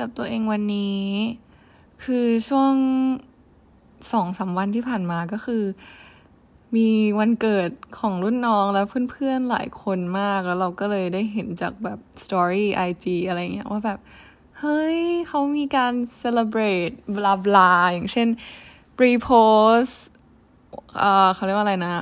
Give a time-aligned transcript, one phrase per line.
[0.00, 1.04] กับตัวเองวันนี้
[2.04, 2.74] คือช่วง
[4.12, 5.64] สองสาวันที่ผ่านมาก็คือ
[6.76, 6.88] มี
[7.18, 13.98] วันเกิดของรุ่นน้องแล้วเพื่อนๆหลายคนมากแล้วเราก็เลยได้เห็นจากแบบสตอรี่ไอจีอะไรเงี้ยว่าแบบ
[14.58, 18.28] เฮ้ยเขามีการ celebrate บลาบลาอย่างเช่น
[19.02, 19.94] repost
[20.98, 21.92] เอ่อเขาเรียกว่าอะไรนะ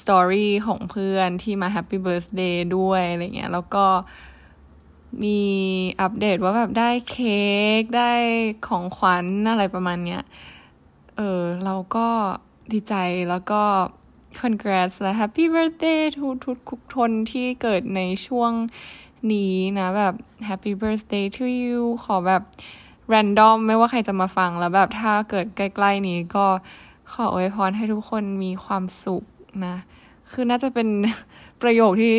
[0.00, 3.84] สตอรี่ของเพื่อนที่มา Happy Birthday ด้วยอะไรเงี้ยแล้วก็
[5.22, 5.38] มี
[6.00, 7.42] อัปเดตว่าแบบได้เค้
[7.80, 8.12] กได้
[8.66, 10.22] ของขวัญอะไรประมาณเนี้ย
[11.16, 12.08] เออ เราก็
[12.72, 12.94] ดีใจ
[13.28, 13.62] แล้วก็
[14.40, 18.52] congrats และ happy birthday ทุกทุกทุกทนที่เกิดในช่วง
[19.32, 20.14] นี้นะแบบ
[20.48, 22.42] happy birthday to you ขอแบบ
[23.12, 26.46] random ไม่ว่าใครจะมาฟังแล้วแบบถ้าเกิดใกล้ ๆ นี้ก็
[27.12, 29.22] ขออวยพรให้ทุกคนมีความสุข
[29.66, 29.76] นะ
[30.32, 30.88] คือน่าจะเป็น
[31.62, 32.14] ประโยคที่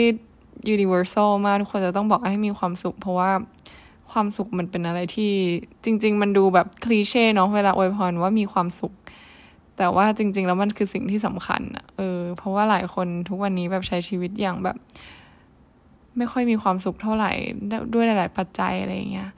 [0.73, 3.31] universal มากทุกคนจะต้องบอกให้มีความสุข เพราะว่า
[4.11, 5.31] ความสุขมันเป็นอะไรที่
[5.83, 8.94] จริง ๆ มันดูแบบคลีเช่เนาะเวลาอวยพรว่ามีความสุข
[9.77, 14.77] แต่ว่าจริง ๆ แล้วมันคือสิ่งที่สำคัญอะเออ เพราะว่าหลายคนทุกวันนี้แบบใช้ชีวิตอย่างแบบ
[16.17, 17.31] ไม่ค่อยมีความสุขเท่าไหร่
[17.94, 19.29] ด้วยหลาย ๆ ปัจจัยอะไรอย่างเงี้ย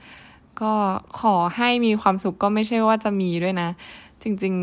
[0.60, 0.72] ก็
[1.20, 3.68] ขอให้มีความสุขก็ไม่ใช่ว่าจะมีด้วยนะ
[4.22, 4.54] จริง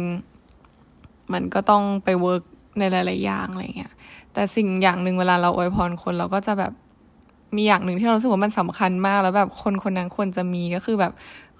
[0.62, 2.44] ๆ มันก็ต้องไป work
[2.80, 3.94] ในหลาย ๆ อย่างอะไรเงี้ย
[4.36, 6.72] แต่สิ่งอย่างหนึ่งเวลาเราอวยพรคนเราก็จะแบบ
[7.56, 11.14] มีอย่างหนึ่งที่เราสึกว่ามันสำคัญมากแล้วแบบคนคนนั้นควรจะมีก็คือแบบ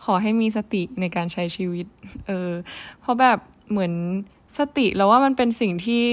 [0.04, 1.86] ขอให้มีสติในการใช้ชีวิต
[2.28, 2.50] เออ
[3.00, 3.38] เพราะแบบ
[3.72, 3.94] เหมือน
[4.58, 6.04] สติแล้วว่ามันเป็นสิ่งที่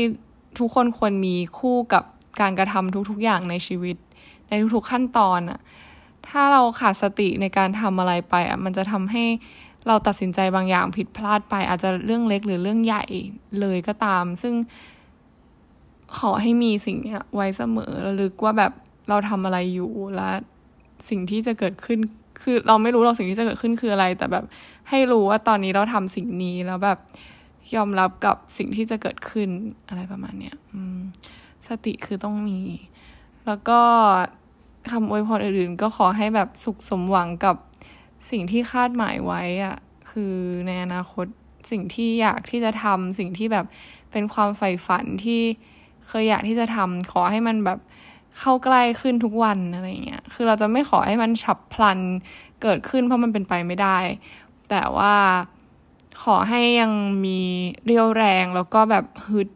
[0.58, 2.04] ทุกคนควรมีคู่กับ
[2.40, 3.96] การกระทำทุกๆอย่างในชีวิต
[4.48, 5.60] ในทุกๆขั้นตอนอะ
[6.28, 9.24] ถ้าเราขาดสติในการทำอะไรไปอะมันจะทำให้
[9.86, 13.04] เราตัดสินใจบางอย่างผิดพลาดไป อาจจะเรื่องเล็กหรือเรื่องใหญ่
[13.60, 14.54] เลยก็ตาม ซึ่ง
[16.18, 18.72] ขอให้มีสิ่งเนี้ยไว้เสมอระลึกว่าแบบ
[19.08, 20.30] เราทำอะไรอยู่และ
[21.08, 21.98] สิ่งที่จะเกิดขึ้น
[22.42, 24.44] คือเราไม่รู้เราสิ่งที่จะเกิดขึ้นคืออะไร แต่แบบ
[24.88, 26.98] ให้รู้ว่าตอนนี้เราทำสิ่งนี้แล้วแบบ
[27.74, 29.48] ยอมรับกับสิ่งที่จะเกิดขึ้น
[29.88, 30.56] อะไรประมาณเนี้ย
[31.68, 32.60] สติคือต้องมี
[33.46, 33.80] แล้วก็
[34.90, 37.56] คำอวยพรอื่นๆ ก็ขอให้แบบสุขสมหวังกับ
[38.30, 39.76] สิ่งที่คาดหมายไว้อะ
[40.10, 40.34] คือ
[40.66, 41.26] ในอนาคต
[41.70, 43.66] สิ่งที่อยากที่จะทำสิ่งที่แบบ
[44.12, 45.42] เป็นความใฝ่ฝันที่
[46.08, 47.78] เคยอยากที่จะทำขอให้มันแบบ
[48.38, 51.98] เข้าใกล้ขึ้นทุกวันอะไรเงี้ย คือเราจะไม่ขอให้มันฉับพลัน
[52.62, 53.98] เกิดขึ้นเพราะมันเป็นไปไม่ได้
[54.70, 55.14] แต่ว่า
[56.22, 56.92] ขอให้ยัง
[57.24, 57.38] มี
[57.84, 59.48] เรี่ยวแรงแล้วก็แบบฮึด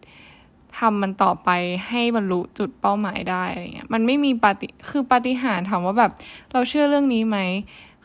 [0.79, 1.49] ทำมันต่อไป
[1.89, 6.11] ให้บรรลุจุดเป้าหมายได้อะไรเงี้ย มันไม่มีปฏิคือปฏิหารถามว่าแบบ
[6.53, 7.39] เราเชื่อเรื่องนี้ไหม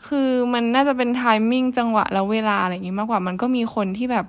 [0.06, 4.26] คือมันน่าจะเป็นไทมิ่งจังหวะแล้วเวลาอะไรอย่างงี้มากกว่า มันก็มีคนที่แบบ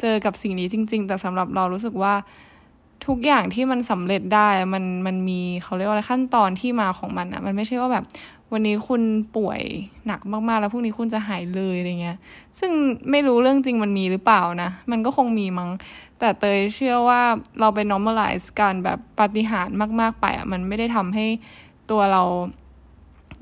[0.00, 2.14] เจอกับสิ่งนี้จริง ๆ แต่สำหรับเรารู้สึกว่า
[3.06, 8.04] ทุกอย่างที่มันสำเร็จได้มันมันมีเขาเรียกว่าอะไรขั้นตอนที่มาของมันอะมันไม่ใช่ว่าแบบ
[8.52, 9.02] วันนี้คุณ
[9.36, 9.60] ป่วย
[10.06, 12.18] หนักมากๆ แล้วพรุ่งนี้คุณจะหายเลยอะไรเงี้ย
[12.58, 12.70] ซึ่ง
[13.10, 15.70] ไม่รู้เรื่องจริงมันมีหรือเปล่านะ มันก็คงมีมั้ง
[16.18, 17.20] แต่เตยเชื่อว่า
[17.60, 19.68] เราไป normalize การแบบปฏิหาร
[20.00, 21.26] มากๆไปอะมันไม่ได้ทำให้
[21.90, 22.22] ตัวเรา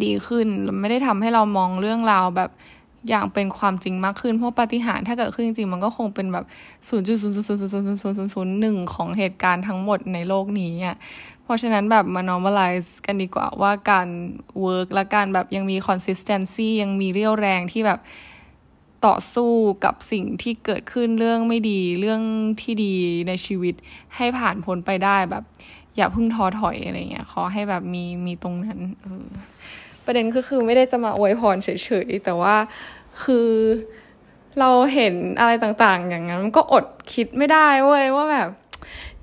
[0.05, 0.47] ดีขึ้น
[0.81, 2.51] ไม่ได้ทำให้เรามองเรื่องราวแบบ
[3.09, 6.45] อย่างเป็นความจริงมากขึ้น เพราะปฏิหารถ้าเกิดขึ้นจริงมันก็คงเป็นแบบ
[6.89, 10.97] ศูนย์จุดศูนย์ศูนย์ศูนย์ศูนย์ศูนย์ศูนย์ศูนย์หนึ่งของเหตุการณ์ทั้งหมดในโลกนี้อะ
[11.45, 14.09] เพราะฉะนั้นแบบมา normalize กันดีกว่าว่าการ
[14.65, 18.01] work และการแบบยังมี consistency ยังมีเรี่ยวแรงที่แบบ
[19.07, 19.53] ต่อสู้
[19.85, 22.23] กับสิ่งที่เกิดขึ้นเรื่องไม่ดีเรื่อง
[22.61, 22.95] ที่ดี
[23.29, 23.75] ในชีวิต
[24.17, 25.45] ให้ผ่านพ้นไปได้แบบ
[25.97, 29.27] อย่าพึ่งท้อถอยอะไรเงี้ยขอให้แบบมีมีตรงนั้นเออ
[30.13, 31.69] ประเด็นก็คือไม่ได้จะมาอวยพรเฉ
[32.07, 32.57] ยๆ แต่ว่า
[33.23, 33.51] คือ
[34.59, 38.49] เราเห็นอะไรต่างๆ อย่างนั้นมันก็อดคิดไม่ได้เว้ยว่าแบบ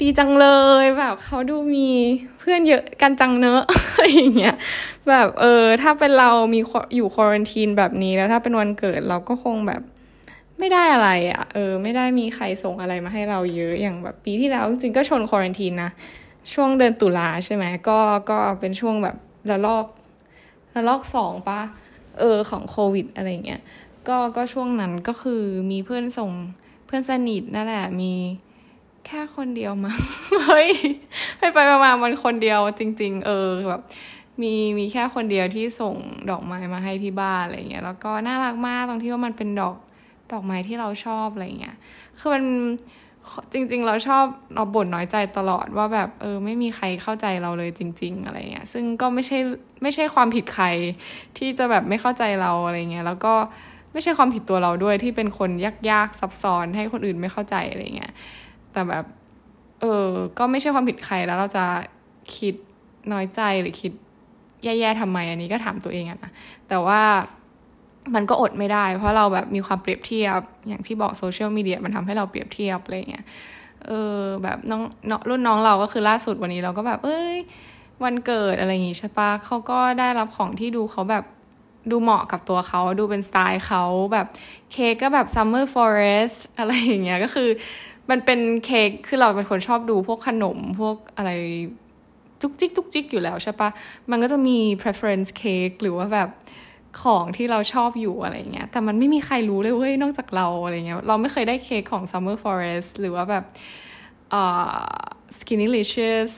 [0.02, 0.48] ดีจังเล
[0.84, 1.90] ยแบบเขาดูมี
[2.40, 3.62] เพื่อนเยอะกันจังเนอะ
[3.92, 4.56] อะไรอย่างเงี้ย
[5.10, 6.60] แบบเออถ้าเป็นเรามี
[6.96, 9.82] อยู่ควอรันทีนแบบนี้แล้วถ้าเป็นวันเกิดเราก็คงแบบ
[10.60, 15.92] ไม่ได้อะไรอะ่ะเออ ไม่ได้มีใครส่งอะไรมาให้เราเยอะอย่างแบบปีที่แล้วจริงก็ชนควอรันทีนนะ
[16.54, 18.00] ช่วงเดือนตุลาใช่ไหมก็
[18.30, 19.16] ก็เป็นช่วงแบบ
[19.50, 19.86] ระลอก
[20.78, 21.60] ระลอกสองปะ
[22.20, 23.62] เออของโควิดอะไรเงี้ย
[24.08, 26.32] ก็ก็ช่วงนั้นก็คือมีเพื่อนส่ง
[26.86, 28.14] เพื่อนสนิทนั่นแหละมี
[29.06, 29.94] แค่คนเดียวมา
[30.48, 30.70] เฮ้ย
[31.38, 33.82] ไปไปมามันคนเดียวจริง ๆ เออแบบ
[34.42, 35.96] มีมีแค่คนเดียวที่ส่ง
[36.30, 39.76] ดอกไม้มาให้ที่บ้านอะไรเงี้ยแล้วก็น่ารักมากตรงที่ว่ามันเป็นดอก
[40.32, 41.76] ดอกไม้ที่เราชอบอะไรเงี้ย
[42.20, 42.44] คือมัน
[43.54, 44.26] จริง ๆ เราชอบ
[44.56, 49.38] เราบ่นน้อยใจตลอดว่าแบบเออไม่มีใครเข้าใจเราเลยจริง ๆ อะไรเงี้ยซึ่งก็ไม่ใช่
[49.82, 50.66] ไม่ใช่ความผิดใคร
[51.38, 53.34] ที่จะแบบไม่เข้าใจเราอะไรเงี้ยแล้วก็
[53.94, 55.50] ไม่ใช่ความผิดตัวเราด้วยที่เป็นคน
[55.92, 58.12] ยากๆซับซ้อนให้คนอื่นไม่เข้าใจอะไรเงี้ย
[58.74, 59.06] แต่แบบ
[59.82, 60.08] เออ
[60.38, 61.66] ก็ไม่ใช่ความผิดใครแล้วเราจะ
[62.38, 62.56] คิด
[63.12, 63.92] น้อยใจหรือคิด
[64.64, 66.32] แย่ๆทำไมอันนี้ก็ถามตัวเองอะนะ
[66.68, 67.02] แต่ว่า
[68.16, 73.26] มันก็อดไม่ได้ เพราะเราแบบมีความเปรียบเทียบ อย่างที่บอกโซเชียลมีเดียมันทำให้เราเปรียบเทียบอะไรเงี้ย
[73.86, 77.38] เออแบบน้องรุ่นน้องเราก็คือล่าสุดวันนี้เราก็แบบ เอ้ย
[78.04, 81.24] วันเกิดอะไรอย่างงี้ใช่ปะเขาก็ได้รับของที่ดูเขาแบบ
[81.92, 83.84] ดูเหมาะกับตัวเขาดูเป็นสไตล์เขา
[84.14, 84.28] แบบ
[84.72, 87.50] เค้กก็แบบ summer forest อะไรอย่างเงี้ยก็คือ
[88.10, 91.32] มันเป็นเค้กคือเราเป็นคนชอบดูพวกขนมพวกอะไร
[92.42, 93.70] จุกจิกจุกจิกอยู่แล้วใช่ปะ
[94.12, 96.30] มันก็จะมี preference cake หรือว่าแบบ
[97.04, 103.44] ของที่เราชอบอยู่อะไรเงี้ยแต่มันไม่มีใครรู้เลยเว้ยนอกจากเราอะไรเงี้ยเราไม่เคยได้เค้กของ summer forest หรือว่าแบบ
[104.34, 104.94] อ่า
[105.38, 106.32] skinny licious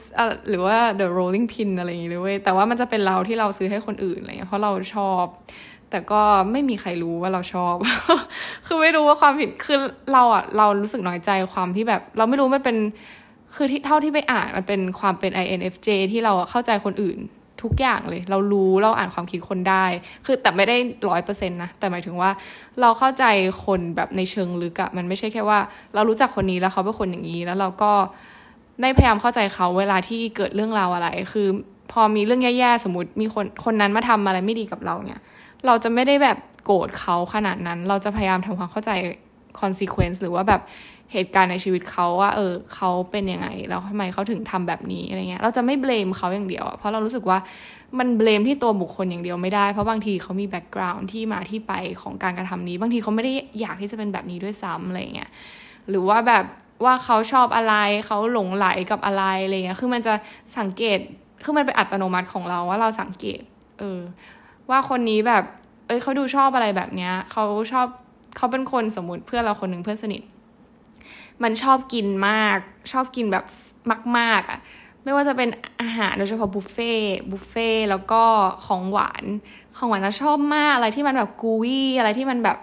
[0.48, 5.24] หรือว่า the rolling pin อะไรอย่างเงี้ยเว้ยแต่ว่ามันจะเป็นเราที่เราซื้อให้คนอื่นอะไรเงี้ยเพราะเราชอบ
[5.90, 6.22] แต่ก็
[6.52, 7.76] ไม่มีใครรู้ว่าเราชอบ
[8.66, 9.78] คือไม่รู้ว่าความผิดคือ
[10.12, 12.76] เราอะเรารู้สึกน้อยใจความที่แบบ เราไม่รู้มันเป็น
[13.54, 17.18] คือที่เท่าที่ไปอ่านมันเป็นความเป็น INFJ ที่เราเข้าใจคนอื่น
[17.62, 19.84] ทุกอย่างเลย เรารู้เราอ่านความคิดคนได้
[20.26, 20.76] คือแต่ไม่ได้
[21.08, 22.30] ร้อยเปอร์เซ็นต์นะ แต่หมายถึงว่า
[22.80, 23.24] เราเข้าใจ
[23.64, 25.58] คนแบบในเชิงลึกอะมันไม่ใช่แค่ว่า
[25.94, 27.92] เรารู้จักคนนี้แล้วเขาเป็นคนอย่างนี้ แล้วเราก็
[28.82, 31.48] ได้พยายามเข้าใจเขาเวลาที่เกิดเรื่องราวอะไร คือ
[31.92, 35.20] พอมีเรื่องแย่ๆสมมติมีคนคนนั้นมาทำอะไรไม่ดีกับเราเนี่ย
[35.66, 38.90] เราจะไม่ได้แบบโกรธเขาขนาดนั้น เราจะพยายามทำความเข้าใจ
[39.60, 40.62] consequence หรือว่าแบบ
[41.12, 47.38] เหตุการณ์ในชีวิตเขาว่า เออเขาเป็นยังไง แล้วทำไมเขาถึงทำแบบนี้อะไรเงี้ยเราจะไม่ blame เขาอย่างเดียวเพราะเรารู้สึกว่า
[47.98, 55.30] มัน blame ที่ตัวบุคคลอย่างเดียวไม่ได้ เพราะบางทีเขามี background ที่มาที่ไปของการกระทำนี้ บางทีเขาไม่ได้อยากที่จะเป็นแบบนี้ด้วยซ้ำอะไรเงี้ย
[55.88, 56.44] หรือว่าแบบ
[56.84, 57.74] ว่าเขาชอบอะไร
[58.06, 60.14] เขาหลงไหลกับอะไรอะไรเงี้ยคือมันจะ
[60.58, 60.98] สังเกต
[61.44, 63.42] คือมันเป็นอัตโนมัติของเราว่าเราสังเกต
[63.78, 64.00] เออ
[64.70, 65.44] ว่าคนนี้แบบ
[65.86, 67.86] เอ้ยเขาดูชอบอะไรแบบเนี้ยเขาชอบ
[68.36, 70.22] เขาเป็นคนสมมติเพื่อนเราคนหนึ่งเพื่อนสนิท
[71.42, 72.58] มันชอบกินมาก
[72.92, 73.44] ชอบกินแบบ
[74.18, 74.58] มาก ๆอะ่ะ
[75.04, 75.48] ไม่ว่าจะเป็น
[75.80, 76.92] อาหารโดยเฉพาะบุฟเฟ่
[77.30, 78.22] บุฟเฟ่แล้วก็
[78.66, 79.24] ของหวาน
[79.76, 82.58] ของหวานนะชอบมากอะไรที่มันแบบกูวี่อะไรที่มันแบบ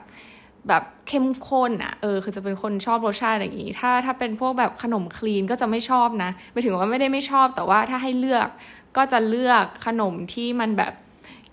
[0.68, 8.48] แบบเข้มข้นอะ่ะเออคือจะเป็นคนชอบรสชาติอย่างนี้ ถ้าถ้าเป็นพวกแบบขนมคลีนก็จะไม่ชอบนะไม่ถึงว่าไม่ได้ไม่ชอบแต่ว่าถ้าให้เลือก
[8.98, 10.94] ก็จะเลือกขนมที่มันแบบ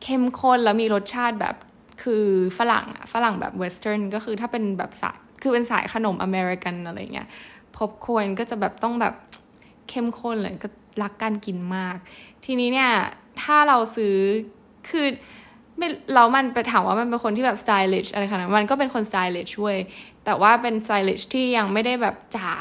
[0.03, 1.55] เข้มข้นแล้วมีรสชาติแบบ
[2.03, 2.25] คือ
[2.59, 7.29] ฝรั่งอะฝรั่งแบบเวสเทิร์นก็คือถ้าเป็นแบบสายคือเป็นสายขนมอเมริกันอะไรเงี้ย
[7.77, 9.15] พบควรก็จะแบบต้องแบบ
[9.89, 10.69] เข้มข้นเลยก็
[11.03, 11.97] รักการกินมาก
[12.45, 12.91] ทีนี้เนี่ย
[13.43, 14.17] ถ้าเราซื้อ
[14.89, 15.07] คือ
[15.79, 19.79] ไม่เรามันไปถามว่ามันเป็นคนที่แบบ stylish อะไรขนาดมันก็เป็นคน stylish เว้ย
[20.25, 22.55] แต่ว่าเป็น stylish ที่ยังไม่ได้แบบจ๋า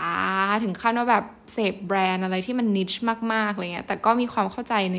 [0.63, 2.91] ถึงขั้นว่าแบบเสพแบรนด์อะไรที่มัน niche
[3.33, 4.97] มากๆอะไรเงี้ยแต่ก็มีความเข้าใจใน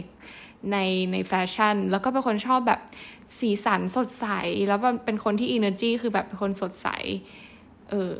[0.72, 0.78] ใน
[1.12, 2.80] ในแฟชั่น แล้วก็เป็นคนชอบแบบ
[3.38, 4.26] สีสันสดใส
[4.68, 6.88] แล้วเป็นคนที่ energy คือแบบเป็นคนสดใส
[7.90, 8.14] เออ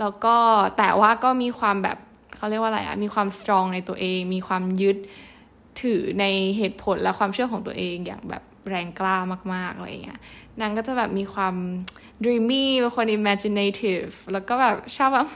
[0.00, 0.36] แล้วก็
[0.78, 1.98] แต่ว่าก็มีความแบบ
[2.36, 4.96] เขาเรียกว่าอะไรอะมีความ strong ในตัวเอง มีความยึด
[5.82, 6.24] ถือใน
[6.56, 9.16] เหตุผลและความเชื่อของตัวเองอย่างแบบ แรงกล้า
[9.54, 10.20] มากๆอะไรเงี้ย
[10.60, 11.54] นางก็จะแบบมีความ
[12.24, 15.26] dreamy เป็นคน imaginative แล้วก็แบบชอบแบบ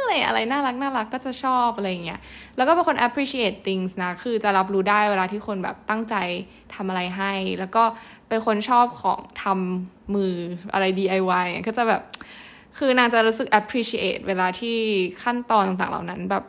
[0.00, 2.20] อะไรอะไรน่ารักน่ารักก็จะชอบอะไรเงี้ย
[2.56, 6.14] แล้วก็เป็นคน appreciate things นะ คือจะรับรู้ได้เวลาที่คนแบบตั้งใจ
[6.74, 7.82] ทำอะไรให้ แล้วก็
[8.28, 10.34] เป็นคนชอบของทำมือ
[10.72, 12.02] อะไร DIY ก็จะแบบ
[12.78, 14.76] คือนางจะรู้สึก appreciate เวลาที่
[15.22, 16.44] ขั้นตอนต่างๆเหล่านั้นแบบ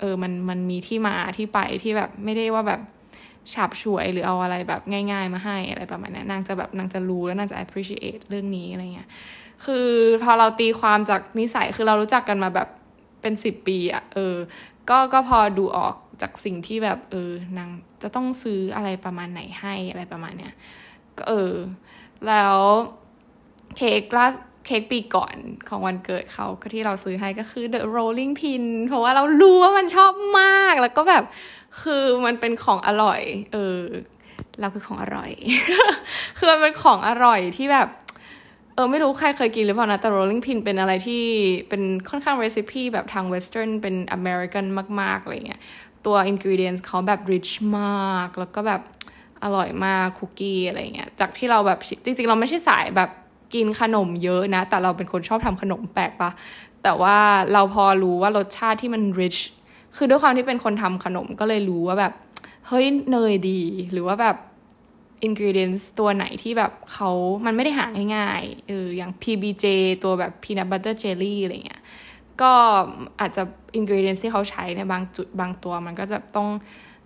[0.00, 2.80] เออมันมันมีที่มาที่ไปที่แบบไม่ได้ว่าแบบ
[3.52, 4.80] ฉาบฉวยหรือเอาอะไรแบบ
[5.12, 9.08] ง่าย ๆ มาให้อะไรประมาณนี้นางจะแบบนางจะรู้แล้วนางจะ appreciate เรื่องนี้อะไรเงี้ย
[9.64, 9.88] คือ
[10.22, 12.68] พอเราตีความจากนิสัยคือเรารู้จักกันมาแบบ
[13.22, 14.34] เป็นสิบปีอะเออ
[14.90, 17.68] ก็ก็พอดูออกจากสิ่งที่แบบเออนาง
[18.02, 20.54] จะต้องซื้ออะไรประมาณไหนให้อะไรประมาณเนี้ย
[21.18, 21.54] ก็เออ
[22.26, 22.58] แล้ว
[23.76, 24.26] เค้กล่า
[24.66, 25.34] เค้กปีก่อน
[25.68, 31.24] ของวันเกิดเขาที่เราซื้อให้ก็คือ the rolling pin เพราะว่าเรารู้ว่ามันชอบมาก แล้วก็แบบ
[31.82, 33.20] คือมันเป็นของอร่อย
[33.52, 33.80] เออ
[34.60, 35.30] เราคือของอร่อย
[36.38, 37.88] คือมันเป็นของอร่อยที่แบบ
[38.74, 41.22] เออไม่รู้ใครเคยกินหรือเปล่านะ แต่ rolling pin เป็นอะไรที่
[41.68, 44.66] เป็นค่อนข้าง recipe แบบทาง western เป็น American
[45.00, 45.60] มาก ๆ อะไรเงี้ย
[46.06, 48.82] ตัว ingredients เขาแบบ rich มาก แล้วก็แบบ
[49.44, 53.10] อร่อยมากคุกกี้อะไรเงี้ย จากที่เราแบบจริง ๆ เราไม่ใช่สายแบบ
[53.54, 56.30] กินขนมเยอะนะ แต่เราเป็นคนชอบทำขนมแปลกปะ
[56.82, 57.16] แต่ว่า
[57.52, 59.40] เราพอรู้ว่ารสชาติที่มัน rich
[59.96, 62.12] คือด้วยความที่เป็นคนทำขนมก็เลยรู้ว่าแบบ
[62.68, 63.60] เฮ้ยเนยดี
[63.92, 64.36] หรือว่าแบบ
[65.26, 67.10] ingredients ตัวไหนที่แบบเขา
[67.44, 69.64] มันไม่ได้หาง่ายๆเอออย่าง PBJ
[70.04, 71.82] ตัวแบบ peanut butter jelly อะไรเงี้ย
[72.42, 72.52] ก็
[73.20, 73.42] อาจจะ
[73.78, 76.48] ingredients ที่เขาใช้ในบางจุดบางตัวมันก็จะต้อง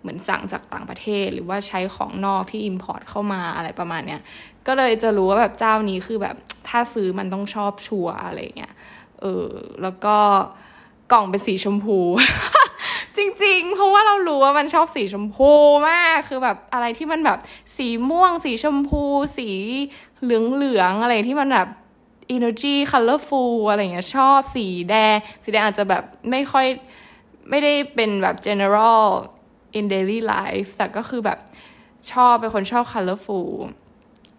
[0.01, 4.21] เหมือนสั่งจากต่างประเทศ หรือว่าใช้ของนอกที่ import เข้ามาอะไรประมาณเนี้ย
[4.67, 6.35] ก็เลยจะรู้ว่าแบบเจ้านี้คือแบบ
[6.67, 8.73] ถ้าซื้อมันต้องชอบชัวอะไรเงี้ย
[9.21, 9.47] เออ
[9.81, 10.17] แล้วก็
[11.11, 11.99] กล่องเป็นสีชมพู
[13.17, 15.51] จริง ๆ เพราะว่าเรารู้ว่ามันชอบสีชมพู
[15.89, 17.39] มาก คือแบบอะไรที่มันแบบ
[17.77, 19.03] สีม่วง สีชมพู
[19.37, 19.49] สี
[20.21, 20.29] เห
[20.63, 21.67] ลืองๆอะไรที่มันแบบ
[22.35, 26.65] energy colorful อะไรเงี้ยชอบสีแดง สีแดงอาจจะแบบไม่ค่อย
[27.49, 29.03] ไม่ได้เป็นแบบ general
[29.77, 31.39] in daily life แต่ก็คือแบบ
[32.11, 33.49] ชอบเป็นคนชอบ colorful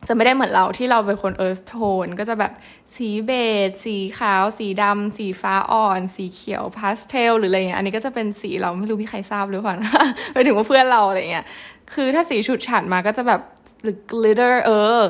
[0.08, 2.52] จะไม่ได้เหมือนเราที่เราเป็นคน earth tone ก็จะแบบ
[2.96, 3.32] สีเบ
[3.66, 9.92] จสีขาว สีดำสีฟ้าอ่อน สีเขียวพาสเทลหรืออะไรเงี้ยอันนี้ก็จะเป็นสีเราไม่รู้พี่ใครทราบหรือเปล่านะ
[10.32, 11.46] ไปถึงว่าเพื่อนเราอะไรเงี้ย
[11.92, 13.40] คือถ้าสีฉุดฉันมาก็จะแบบ
[13.82, 15.00] หรือ glitter เออ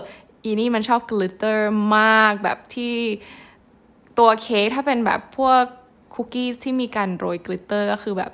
[0.45, 1.59] อีนี่มันชอบ glitter
[1.99, 2.95] มากแบบที่
[4.19, 5.63] ตัวเค้กถ้าเป็นแบบพวก
[6.15, 8.33] คุกกี้ที่มีการโรย glitter ก็คือแบบ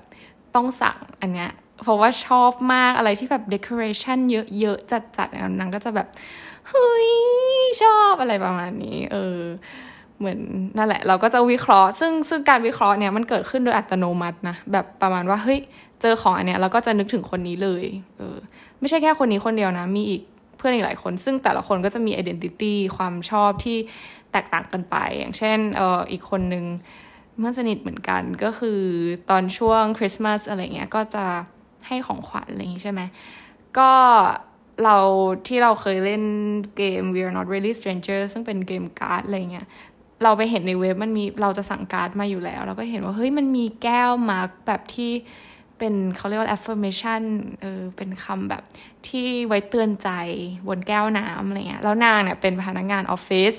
[0.54, 1.50] ต้องสั่งอันเนี้ย
[1.82, 4.18] เพราะว่าชอบมากอะไรที่แบบ decoration
[4.60, 6.08] เยอะๆ จัดๆนางก็จะแบบ
[6.68, 7.10] เฮ้ย
[7.82, 9.38] ชอบอะไรประมาณนี้เออ
[10.18, 10.38] เหมือน
[10.76, 15.58] นั่นแหละ เราก็จะวิเคราะห์ ซึ่งซึ่งการวิเคราะห์เนี่ยมันเกิดขึ้นโดยอัตโนมัตินะแบบประมาณว่าเฮ้ย
[16.00, 17.84] เจอของอันเนี้ยเราก็จะนึกถึงคนนี้เลย
[18.16, 18.36] เออ
[18.80, 20.22] ไม่ใช่แค่คนนี้คนเดียวนะ มีอีก
[20.56, 23.76] เพื่อนอีกหลายคน ซึ่งแต่ละคนก็จะมี identity ความชอบที่
[24.32, 26.64] แตกต่างกันไป อย่างเช่นเอออีกคนนึง
[27.38, 28.80] เพื่อนสนิทเหมือนกันก็คือ
[29.30, 31.24] ตอนช่วงคริสต์มาสอะไรเงี้ยก็จะ
[31.86, 33.00] ให้ของขวัญอะไรอย่างนี้ใช่ไหม
[33.78, 33.90] ก็
[34.84, 34.96] เรา
[35.46, 36.22] ที่เราเคยเล่น
[36.76, 39.66] เกม We Are Not Really Strangers ซึ่งเป็นเกมการ์ดอะไรเงี้ย
[40.22, 45.12] เราไปเห็นในเว็บมันมีเราจะสั่งการ์ดมาอยู่แล้ว เราก็เห็นว่าเฮ้ยมันมีแก้ว mug แบบที่
[45.78, 47.22] เป็นเขาเรียกว่า affirmation
[47.60, 48.62] เออเป็นคำแบบ
[49.08, 50.10] ที่ไว้เตือนใจ
[50.68, 53.54] บนแก้วน้ำอะไรเงี้ยแล้วนางเนี่ยเป็นพนักงานออฟฟิศ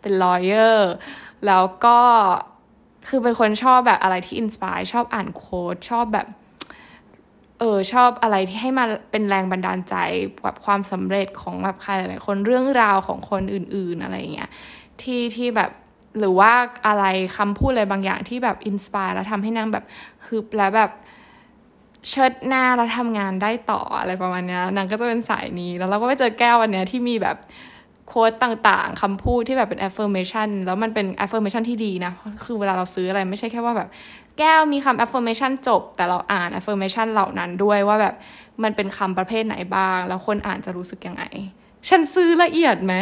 [0.00, 0.76] เป็น lawyer
[1.46, 1.98] แล้วก็
[3.08, 6.26] คือเป็นคนชอบแบบอะไรที่อินสปายชอบอ่านโค้ดชอบแบบ
[7.60, 9.94] เออชอบอะไรที่ให้มาเป็นแรงบันดาลใจ
[10.42, 14.50] แบบความสำเร็จของแบบใครหลายคนเรื่องราวของคนอื่น ๆอะไรเงี้ย
[15.00, 15.70] ที่ที่แบบ
[16.18, 16.52] หรือว่า
[16.86, 17.04] อะไร
[17.36, 19.84] คำพูดอะไรบางอย่างที่แบบอินสปายแล้วทำให้นางแบบ
[20.26, 20.90] ฮึบแล้วแบบ
[22.08, 27.36] เชิดหน้าแล้วทำงานได้ต่ออะไรประมาณนี้นางก็จะเป็นสายนี้ แล้วเราก็ไปเจอแก้ววันนี้ที่มีแบบ
[28.08, 32.12] โค้ดต่างๆคำพูดที่แบบเป็น affirmation แล้วมันเป็น affirmation ที่ดีนะ
[32.44, 33.88] คือเวลาเราซื้ออะไรไม่ใช่แค่ว่าแบบ
[34.40, 38.14] แก้วมีคำ affirmation จบ แต่เราอ่าน affirmation เหล่านั้นด้วยว่าแบบ
[38.62, 41.24] มันเป็นคำประเภทไหนบ้าง แล้วคนอ่านจะรู้สึกยังไง
[41.88, 42.94] ฉันซื้อละเอียดไหม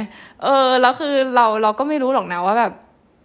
[0.43, 2.73] เออแล้วคือเราเราก็ไม่รู้หรอกนะว่าแบบ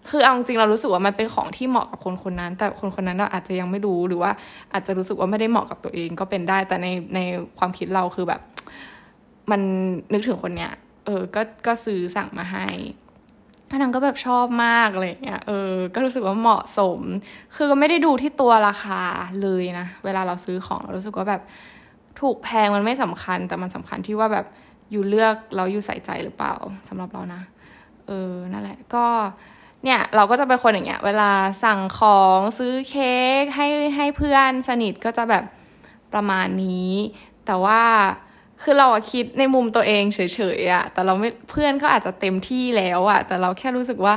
[0.10, 4.32] คือเอาจริงเรารู้สึกว่ามันเป็นของที่เหมาะกับคนคนนั้น แต่คนคนนั้นเราอาจจะยังไม่รู้หรือว่า
[4.74, 7.20] อาจจะรู้สึกว่าไม่ได้เหมาะกับตัวเองก็เป็นได้ แต่ในใน
[7.58, 8.42] ความคิดเราคือแบบ
[9.52, 9.62] มัน
[10.14, 10.72] นึกถึงคนเนี้ย
[11.06, 12.66] เออก็ก็ซื้อสั่งมาให้
[13.82, 17.00] นางก็แบบชอบมากอะไรเงี้ยเออ ก็รู้สึกว่าเหมาะสม
[17.56, 19.02] คือก็ไม่ได้ดูที่ตัวราคา
[19.42, 21.42] เลยนะ เวลาเราซื้อของเรารู้สึกว่าแบบ
[22.20, 24.46] ถูกแพงมันไม่สำคัญ แต่มันสำคัญที่ว่าแบบ
[24.92, 26.54] อยู่เลือกเราอยู่ใส่ใจหรือเปล่า
[26.88, 27.42] สำหรับเรานะ
[28.08, 29.06] เออ นั่นแหละ ก็
[29.84, 31.32] เนี่ยเราก็จะเป็นคนอย่างเงี้ย เวลา
[31.64, 35.44] สั่งของซื้อเค้กให้ให้เพื่อนสนิทก็จะแบบ
[36.14, 36.92] ประมาณนี้
[37.46, 37.82] แต่ว่า
[38.62, 40.20] คือเราคิดในมุมตัวเองเฉ
[40.58, 44.14] ยๆอะแต่เราไม่เพื่อนเขาอาจจะเต็มที่แล้วอะแต่เราแค่รู้สึกว่า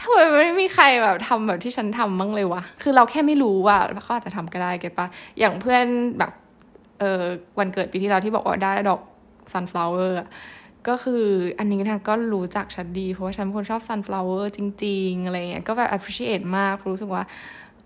[0.00, 5.06] ทำไมไม่มีใครแบบทำแบบที่ฉันทำบ้างเลยวะ คือเราแค่ไม่รู้ว่าเขาอาจจะทำก็ได้เก็ปะ
[5.38, 5.84] อย่างเพื่อน
[6.18, 6.32] แบบ
[7.00, 7.22] เออ
[7.58, 9.00] วันเกิดปีที่เราที่บอกว่าได้ดอก
[9.52, 10.14] sunflower
[10.88, 11.24] ก็คือ
[11.58, 17.22] อันนี้ทางก็รู้จักฉันดี เพราะว่าฉันเป็นคนชอบ sunflower จริง ๆ อะไรเงี้ยก็แบบ appreciate มากรู้สึกว่า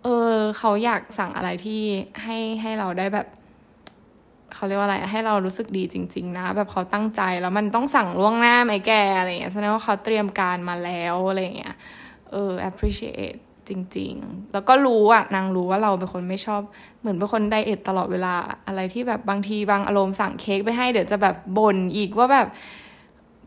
[0.02, 1.80] เออเขาอยากสั่งอะไรที่
[2.22, 3.26] ให้ให้เราได้แบบ
[4.54, 11.74] เขาเรียกว่าอะไรให้เรารู้สึกดีจริง ๆ นะ แบบเขาตั้งใจแล้วมันต้องสั่งล่วงหน้าไหมแกอะไรเงี้ยแสดงว่าเขาเตรียมการมาแล้วอะไรเงี้ย
[12.30, 13.38] เออ appreciate
[13.68, 16.62] จริง ๆ แล้วก็รู้อะนางรู้ว่าเราเป็นคนไม่ชอบ
[17.00, 18.34] เหมือนเป็นคนไดเอทตลอดเวลา
[18.66, 22.48] อะไรที่แบบบางทีบางอารมณ์สั่งเค้กไปให้เดี๋ยวจะแบบบ่นอีกว่าแบบ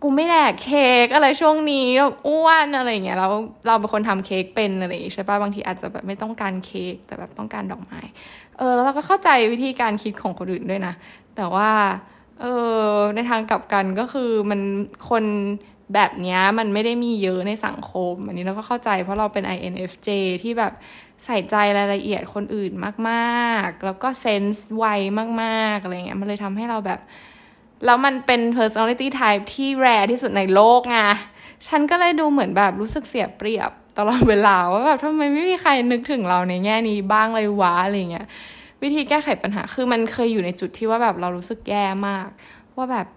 [0.02, 1.88] กูไม่แดกเค้กอะไรช่วงนี้
[2.28, 3.32] อ้วนอะไรเงี้ยแล้ว
[3.68, 8.00] เราเป็นคนทำเค้กเป็นอะไรใช่ปะบางทีอาจจะแบบไม่ต้องการเค้กแต่แบบต้องการดอกไม้
[8.58, 10.94] เออแล้วเราก็เข้าใจวิธีการคิดของคนอื่นด้วยนะ
[11.36, 11.70] แต่ว่า
[12.42, 12.46] เอ
[12.86, 14.62] อในทางกลับกันก็คือมัน
[15.10, 15.24] คน
[15.94, 20.10] แบบนี้มันไม่ได้มีเยอะในสังคม อันนี้เราก็เข้าใจเพราะเราเป็น INFJ
[20.44, 20.74] ที่แบบ
[21.26, 22.72] ใส่ใจรายละเอียดคนอื่น
[23.10, 24.86] มาก ๆ แล้วก็เซนส์ไว
[25.44, 27.00] มาก ๆ อะไรเงี้ยมันเลยทำให้เราแบบ
[27.86, 30.98] แล้วมันเป็น personality type ที่แรที่สุดในโลกไง
[31.68, 38.28] ฉันก็เลยดูเหมือนแบบรู้สึกเสียเปรียบตลอดเวลาว่าแบบทำไมไม่มีใครนึกถึงเราในแง่นี้บ้างเลยวะอะไรเงี้ย
[38.82, 42.28] วิธีแก้ไขปัญหาคือมันเคยอยู่ในจุดที่ว่าแบบเรารู้สึกแย่มาก
[42.76, 43.08] ว่าแบบ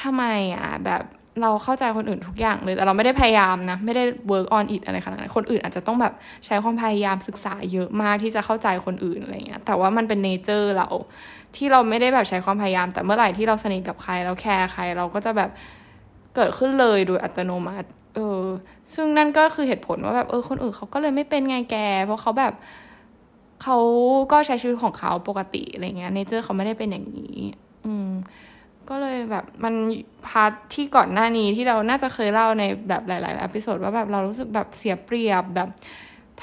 [0.00, 0.24] ทำไม
[0.54, 1.02] อะแบบ
[1.42, 6.12] เราเข้าใจคนอื่นทุกอย่างเลย แต่เราไม่ได้พยายามนะ ไม่ได้ work on it อะไรขนาดนั้น คนอื่นอาจจะต้องแบบ
[6.46, 10.88] ใช้ความพยายามศึกษาเยอะมากที่จะเข้าใจคนอื่นอะไรเงี้ย แต่ว่ามันเป็นเนเจอร์เรา
[11.56, 15.50] ที่เราไม่ได้แบบใช้ความพยายาม แต่เมื่อไหร่ที่เราสนิทกับใครเราแคร์ใคร เราก็จะแบบ
[16.34, 18.42] เกิดขึ้นเลยโดยอัตโนมัติ เออ
[18.94, 22.52] ซึ่งนั่นก็คือเหตุผลว่าแบบเออคนอื่นเขาก็เลยไม่เป็นไงแก เพราะเขาแบบ
[23.62, 23.78] เขา
[24.32, 27.38] ก็ใช้ชีวิตของเขาปกติอะไรเงี้ย nature เขาไม่ได้เป็นอย่างนี้
[28.90, 29.74] ก็เลยแบบมัน
[30.26, 35.68] part ที่ก่อนหน้านี้ที่เราน่าจะเคยเล่าในแบบหลายๆ episode ว่าแบบเรารู้สึกแบบเสียเปรียบแบบ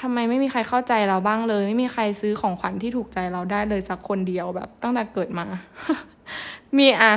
[0.00, 5.44] ทำไมไม่มีใครเข้าใจเราบ้างเลย ไม่มีใครซื้อของขวัญที่ถูกใจเราได้เลยสักคนเดียวแบบตั้งแต่เกิดมา
[6.78, 7.12] มีอะ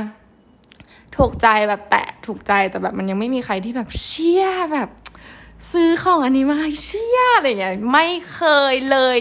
[1.17, 4.89] ถูกใจแบบแตะถูกใจแต่แบบมันยังไม่มีใครที่แบบเชี่ยแบบ
[5.71, 8.41] ซื้อของอันนี้มาเชี่ยอะไรเงี้ยไม่เค
[8.71, 9.17] ยเลย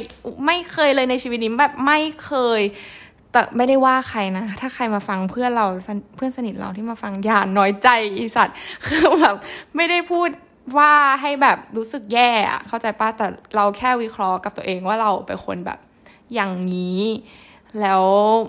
[0.46, 2.60] ไม่เคยเลยในชีวิตนี้แบบไม่เคย
[3.36, 5.66] แต่ไม่ได้ว่าใครนะ ถ้าใครมาฟังเพื่อนเรา
[6.16, 9.36] เพื่อนสนิทเราที่มาฟังอย่าน้อยใจอีสัตว์คือแบบ
[9.76, 10.28] ไม่ได้พูด
[10.78, 12.30] ว่าให้แบบรู้สึกแย่
[12.68, 13.26] เข้าใจป้ะแต่
[13.56, 15.78] เราแค่วิเคราะห์กับตัวเองว่าเราเป็นคนแบบ
[16.34, 17.00] อย่างนี้
[17.80, 18.04] แล้ว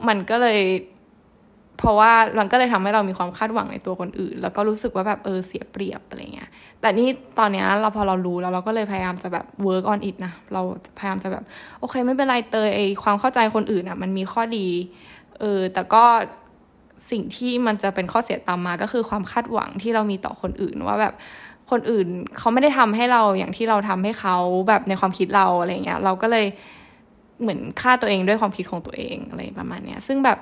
[0.08, 0.62] มันก็เลย
[1.80, 6.50] เพราะว่ามันก็เลยทำให้เรามีความคาดหวังในตัวคนอื่น แล้วก็รู้สึกว่าแบบเออเสียเปรียบอะไรเงี้ย
[6.82, 7.08] แต่นี่
[7.40, 10.62] ตอนเนี้ยเราพอเรารู้แล้วเราก็เลยพยายามจะแบบ work on it นะเรา
[11.00, 11.44] พยายามจะแบบ
[11.80, 14.68] โอเคไม่เป็นไรเตยไอความเข้าใจคนอื่นอะมันมีข้อดี
[15.40, 16.04] เออแต่ก็
[17.12, 21.14] สิ่งที่มันจะเป็นข้อเสียตามมาก็คือความคาดหวังที่เรามีต่อคนอื่นว่าแบบ
[21.72, 22.08] คนอื่น
[22.38, 24.36] เขาไม่ได้ทำให้เราอย่างที่เราทำให้เขา
[24.68, 26.46] แบบในความคิดเราอะไรเงี้ยเราก็เลย
[27.42, 30.40] เหมือนฆ่าตัวเองด้วยความคิดของตัวเองอะไรประมาณเนี้ยซึ่งแบบ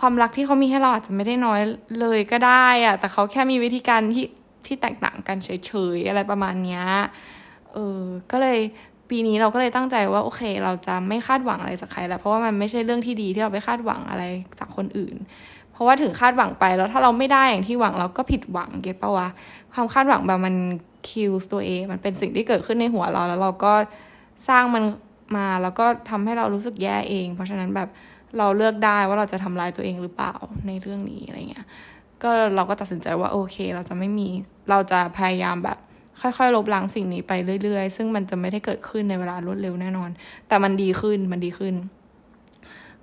[0.00, 1.60] ความรักที่เขามีให้เราอาจจะไม่ได้น้อย
[2.00, 4.26] เลยก็ได้อะแต่เขาแค่มีวิธีการที่
[4.66, 6.84] ที่แตกต่างกันเฉยๆอะไรประมาณเนี้ย
[7.72, 8.00] เออ
[8.30, 8.58] ก็เลย
[9.10, 14.24] ปีนี้เราก็เลยตั้งใจว่าโอเค เราจะไม่คาดหวังอะไรจากใครแล้วเพราะว่ามันไม่ใช่เรื่องที่ดีที่เราไปคาดหวังอะไร
[14.58, 15.16] จากคนอื่น
[15.72, 19.28] เพราะว่าถึงคาดหวังไปแล้วถ้าเราไม่ได้อย่างที่หวังเราก็ผิดหวังเก็ตปะวะ
[19.74, 20.54] ความคาดหวังแบบมัน
[21.08, 23.72] คิวตัวเองมันเป็นสิ่งที่เกิดขึ้นในหัวเราแล้วเราก็
[24.48, 24.84] สร้างมัน
[25.36, 27.88] มาแล้วก็ทำให้เรารู้สึกแย่เอง เพราะฉะนั้นแบบ
[28.38, 30.34] เราเลือกได้ว่าเราจะทำลายตัวเองหรือเปล่า
[30.66, 31.66] ในเรื่องนี้อะไรเงี้ย
[32.22, 34.28] ก็เราก็ตัดสินใจว่าโอเค เราจะไม่มี
[34.70, 35.78] เราจะพยายามแบบ
[36.20, 40.10] ค่อยๆ ลบล้างสิ่งนี้ไปเรื่อยๆ ซึ่งมันจะไม่ได้เกิดขึ้นในเวลารวดเร็วแน่นอน
[40.48, 41.74] แต่มันดีขึ้นมันดีขึ้น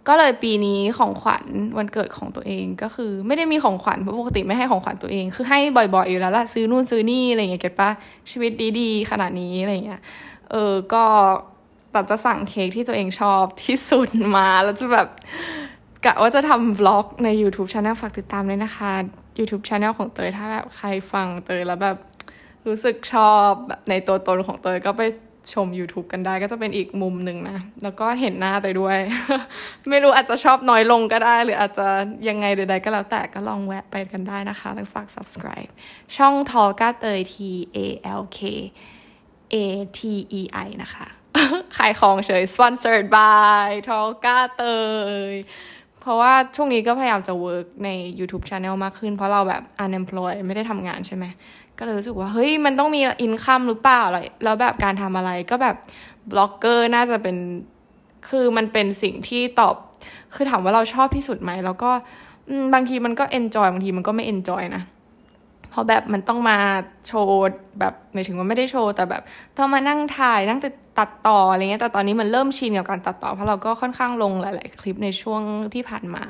[0.07, 1.45] ก็เลยปีนี้ของขวัญ
[1.77, 7.89] วันเกิดของตัวเองก็คือ ไม่ได้มีของขวัญเพราะปกติไม่ให้ของขวัญตัวเอง คือให้บ่อยๆอยู่แล้วละซื้อนู่นซื้อนี่อะไรเงี้ยเก็ตปะ
[8.31, 10.01] ชีวิตดีๆขนาดนี้อะไรเงี้ย
[10.51, 11.03] เออก็
[11.93, 15.07] แต่จะสั่งเค้กที่ตัวเองชอบที่สุดมาแล้วจะแบบ
[16.05, 18.91] กะว่าจะทำบล็อกใน YouTube Channel ฝากติดตามเลยนะคะ
[19.39, 21.97] YouTube Channel ของเตยถ้าแบบใครฟังเตยแล้วแบบ
[22.67, 25.01] รู้สึกชอบแบบในตัวตนของเตยก็ไป
[25.53, 28.97] ชม YouTube กันได้ก็จะเป็นอีกมุมหนึ่งนะ แล้วก็เห็นหน้าไปด้วย
[29.89, 31.87] ไม่รู้อาจจะชอบน้อยลงก็ได้ หรืออาจจะ
[32.29, 35.69] ยังไงใดๆก็แล้วแต่ก็ลองแวะไปกันได้นะคะแล้วฝาก subscribe
[36.17, 37.35] ช่องทอก้าเตย T
[37.75, 37.77] A
[38.19, 38.39] L K
[39.53, 39.55] A
[39.97, 39.99] T
[40.39, 41.07] E I นะคะ
[41.77, 44.63] ขายของเฉย sponsored by ทอลกาเต
[45.29, 45.33] ย
[46.01, 51.25] เพราะว่าช่วงนี้ก็พยายามจะ work ใน YouTube Channel มากขึ้น เพราะเราแบบ unemployed ไม่ได้ทำงานใช่ไหม
[51.77, 54.01] ก็เลยรู้สึกว่า เฮ้ย มันต้องมีอินคัมหรือเปล่า
[54.43, 55.75] แล้วแบบการทำอะไรก็แบบ
[56.31, 57.37] บล็อกเกอร์น่าจะเป็น
[58.29, 59.75] คือมันเป็นสิ่งที่ตอบ
[60.35, 61.91] คือถามว่าเราชอบที่สุดไหม แล้วก็
[62.73, 64.83] บางทีมันก็ enjoy บางทีมันก็ไม่ enjoy นะ
[65.73, 66.57] เพราะแบบมันต้องมา
[67.07, 67.37] โชว์
[67.79, 69.23] แบบหมายถึงว่าไม่ได้โชว์แต่แบบ
[69.57, 70.59] ต้องมานั่งถ่ายนั่ง
[70.99, 75.41] ตัดต่ออะไรเงี้ยแต่ตอนนี้มันเริ่มชินกับการตัดต่อเพราะเราก็ค่อนข้างลงหลาย ๆ คลิปในช่วง
[75.73, 76.25] ที่ผ่านมา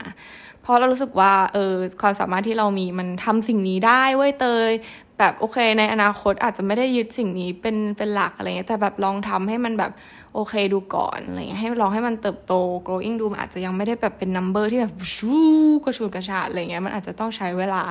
[0.62, 4.72] เพราะเรารู้สึกว่าเออความสามารถที่เรามีมันทำสิ่งนี้ได้เว้ยเตย
[5.20, 9.92] แบบโอเค ในอนาคตอาจจะไม่ได้ยึดสิ่งนี้เป็นเป็นหลักอะไรเงี้ยแต่แบบลองทำให้มันแบบ
[10.34, 12.54] โอเคดูก่อนอะไรเงี้ยให้ลองให้มันเติบโต
[12.86, 15.38] growing ดูมันอาจจะยังไม่ได้แบบเป็น number ที่แบบชู
[15.84, 17.84] กระชูกระชาดอะไรเงี้ยมันอาจจะต้องใช้เวลา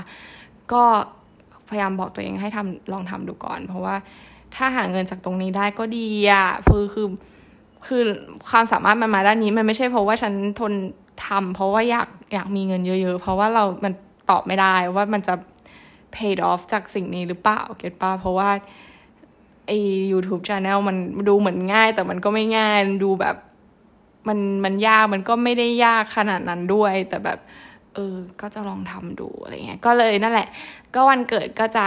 [0.72, 0.84] ก็
[1.72, 3.94] พยายามบอกตัวเองให้ทำลองทำดูก่อน เพราะว่า
[4.54, 7.08] ถ้าหาเงินจากตรงนี้ได้ก็ดีอะคือคือ
[7.86, 8.02] คือ
[8.50, 10.72] ความสามารถมันมาด้านนี้มันไม่ใช่เพราะว่าฉันทน
[11.26, 13.92] ทำเพราะว่าอยากอยากมีเงินเยอะ ๆ เพราะว่าเรามัน
[14.30, 15.34] ตอบไม่ได้ว่ามันจะ
[16.14, 18.50] paid off จากสิ่งนี้หรือเปล่าเก็ตป้าเพราะว่า
[19.66, 19.72] ไอ
[20.12, 20.96] YouTube Channel มัน
[21.28, 23.36] ดูเหมือนง่าย แต่มันก็ไม่ง่ายดูแบบ
[24.28, 27.38] มันมันยากมันก็ไม่ได้ยากขนาดนั้นด้วย แต่แบบ
[27.94, 30.48] เออ ก็จะลองทำดูอะไรเงี้ย ก็เลยนั่นแหละ
[30.94, 31.84] ก็วันเกิดก็จะ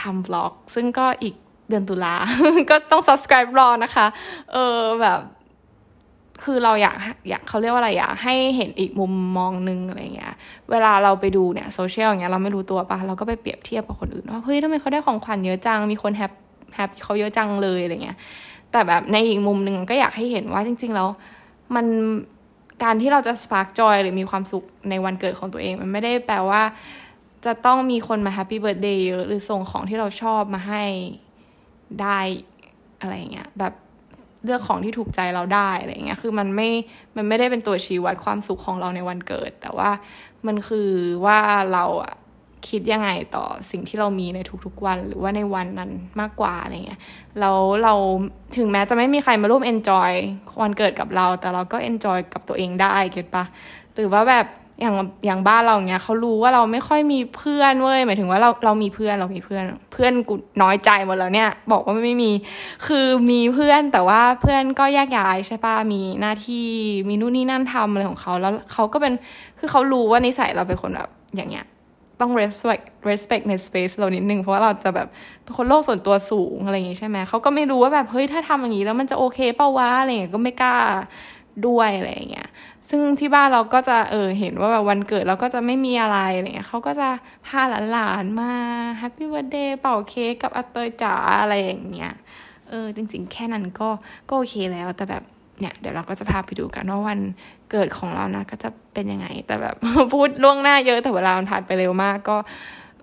[0.00, 1.34] ทำบล็อก ซึ่งก็อีก
[1.68, 2.14] เดือนตุลา
[2.70, 4.06] ก็ต้อง subscribe รอนะคะ
[4.52, 5.20] เออแบบ
[6.44, 6.96] คือเราอยาก
[7.28, 10.34] อยากเขาเรียกว่าอะไรอยากให้เห็นอีกมุมมองนึงอะไรเงี้ย
[10.70, 16.32] เวลาเราไปดูเนี่ยโซเชียลอย่างเงี้ยเราไม่รู้ตัวปะเราก็ไปเปรียบเทียบกับคนอื่นว่าเฮ้ยทำไมเขาได้ของขวัญเยอะจัง มีคนแฮป
[16.74, 18.16] hap เขาเยอะจังเลยอะไรเงี้ย
[18.72, 21.08] แต่แบบในอีกมุมหนึ่งก็อยากให้เห็นว่าจริง ๆ แล้ว
[21.74, 21.86] มัน
[22.82, 26.62] การที่เราจะ spark joy หรือมีความสุขในวันเกิดของตัวเอง มันไม่ได้แปลว่า
[27.44, 30.84] จะต้องมีคนมา happy birthday เยอะหรือส่งของที่เราชอบมาให้
[32.02, 32.18] ได้
[33.00, 33.72] อะไรเงี้ยแบบ
[34.44, 36.68] เลือกของที่ถูกใจเราได้อะไรเงี้ยคือมันไม่
[37.16, 39.90] มันไม่ได้เป็นตัวชี้วัดความสุขของเราในวันเกิด แต่ว่า
[40.46, 40.90] มันคือ
[41.26, 41.38] ว่า
[41.72, 42.14] เราอะ
[42.68, 45.90] คิดยังไงต่อสิ่งที่เรามีในทุกๆวัน หรือว่าในวันนั้น
[46.20, 47.00] มากกว่าอะไรเงี้ย
[47.40, 47.94] แล้วเรา
[48.56, 50.10] ถึงแม้จะไม่มีใครมาร่วม enjoy
[50.62, 53.44] วันเกิดกับเรา แต่เราก็ enjoy กับตัวเองได้ get ปะ
[53.94, 54.46] หรือว่าแบบ
[54.80, 54.94] อย่าง
[55.26, 62.30] อย่างบ้านเราเนี้ยเขารู้ว่าเราไม่ค่อยมีเพื่อนเว้ยหมายถึงว่าเราเรามีเพื่อนเรามีเพื่อน เพื่อนกูน้อยใจหมดแล้วเนี่ย บอกว่าไม่มี
[62.86, 66.66] คือมีเพื่อนแต่ว่าเพื่อนก็แยกย้ายใช่ปะมีหน้าที่
[67.08, 69.12] มีนู่นนี่นั่นทำอะไรของเขาแล้วเขาก็เป็น
[69.58, 71.66] คือเขารู้ว่านิสัยเราเป็นคนแบบอย่างเงี้ย
[72.20, 75.08] ต้อง respect respect ใน space เรานิดนึง เพราะว่าเราจะแบบ
[75.42, 80.76] เป็นคนโลกส่วนตัวสูงอะไรอย่างงี้ใช่ไหมเขาก็ไม่รู้ว่าแบบเฮ้ยถ้าทำอย่างนี้แล้วมันจะโอเคเปล่าวะอะไรเงี้ยก็ไม่กล้า
[81.66, 82.48] ด้วยอะไรอย่างเงี้ย
[82.88, 87.08] ซึ่งที่บ้านเราก็จะเออเห็นว่าแบบวันเกิดเราก็จะไม่มีอะไรอะไรเงี้ยเขาก็จะ
[87.46, 87.60] พา
[87.92, 88.52] หลานๆมา
[88.98, 92.12] Happy Birthday เป่าเค้กกับอาเตยจ๋าอะไรอย่างเงี้ย
[92.68, 93.88] เออจริงๆ แค่นั้นก็
[94.28, 95.22] ก็โอเคแล้วแต่แบบ
[95.60, 97.18] เนี่ยเดี๋ยวเราก็จะพาไปดูกันว่าวัน
[97.70, 99.74] เกิดของเรานะ ก็จะเป็นยังไง แต่แบบ
[100.12, 102.36] พูดล่วงหน้าเยอะแต่เวลามันผ่านไปเร็วมากก็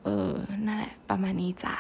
[0.04, 0.32] เออ
[0.68, 1.76] นั่นแหละ ประมาณนี้จ้า